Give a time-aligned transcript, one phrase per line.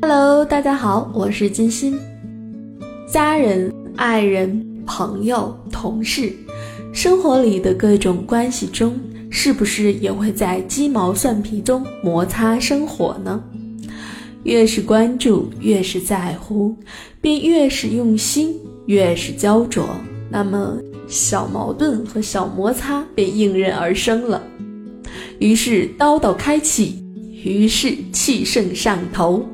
[0.00, 1.98] Hello，大家好，我是金鑫。
[3.10, 6.32] 家人、爱人、朋友、同事，
[6.92, 8.98] 生活里的各种关系中，
[9.28, 13.42] 是不是也会在鸡毛蒜皮中摩擦生活呢？
[14.44, 16.76] 越是关注，越是在乎，
[17.20, 18.54] 便越是用心，
[18.86, 19.84] 越是焦灼，
[20.30, 20.78] 那么
[21.08, 24.40] 小矛盾和小摩擦便应刃而生了。
[25.40, 27.04] 于是刀刀开启，
[27.42, 29.44] 于是气盛上头，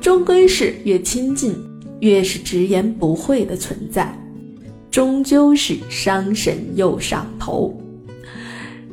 [0.00, 1.54] 终归是越亲近，
[2.00, 4.16] 越是直言不讳的存在，
[4.90, 7.76] 终究是伤神又上头。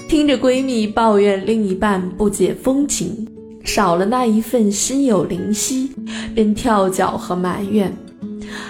[0.07, 3.27] 听着闺蜜抱怨另一半不解风情。
[3.63, 5.91] 少了那一份心有灵犀，
[6.35, 7.91] 便跳脚和埋怨，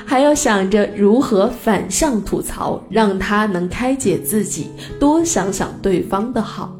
[0.05, 6.73] 还要想着如何反向吐槽，让他能开解自己，多想想对方的好。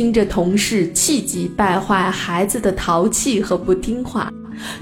[0.00, 4.32] 听着同事气急败坏孩子的淘气和不听话，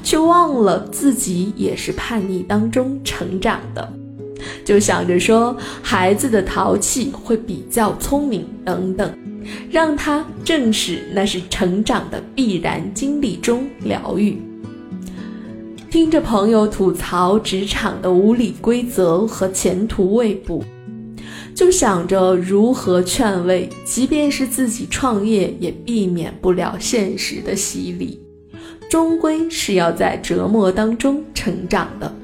[0.00, 3.92] 却忘了自己也是叛逆当中成长的，
[4.64, 9.12] 就想着说孩子的淘气会比较聪明等等。
[9.68, 14.40] 让他正视那是成长的必然经历中疗愈。
[15.90, 20.62] 听着朋友吐槽职场的无理规则和前途未卜，
[21.58, 28.20] 就想着如何劝慰，即便是自己创业，也避免不了现实的洗礼，
[28.88, 32.14] 终归是要在折磨当中成长的。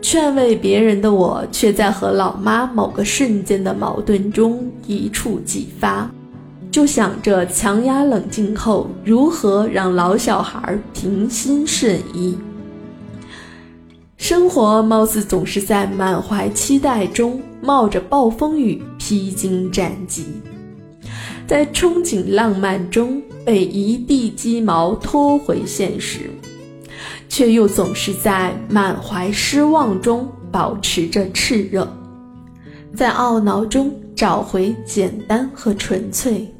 [0.00, 6.08] 劝慰别人的我，却在和老妈某个瞬间的矛盾中一触即发，
[6.70, 12.38] 就想着强压冷静后如何让老小孩平心顺意。
[14.16, 20.24] 生活貌似总是在满怀期待中冒着暴风雨披荆斩棘，
[21.46, 26.30] 在憧憬浪漫中被一地鸡毛拖回现实。
[27.28, 31.86] 却又总是在满怀失望中保持着炽热，
[32.94, 36.50] 在懊恼中找回简单和纯粹，